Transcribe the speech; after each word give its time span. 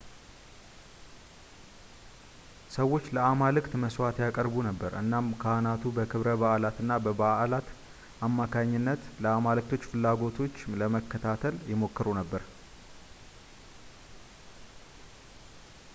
ሰዎች 2.75 3.03
ለአማልክት 3.15 3.73
መስዋእት 3.83 4.21
ያቅርቡ 4.23 4.55
ነበር 4.69 4.91
እናም 5.01 5.27
ካህናቱ 5.41 5.83
በክብረ 5.97 6.27
በዓላት 6.43 6.77
እና 6.83 6.95
በበዓላት 7.07 7.67
አማካይነት 8.27 9.03
ለአማልክቶች 9.25 9.87
ፍላጎቶች 9.91 10.55
ለመከታተል 10.81 11.57
ይሞክሩ 11.73 12.07
ነበር 12.21 12.45